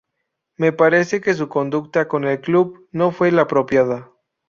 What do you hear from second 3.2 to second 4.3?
la apropiada.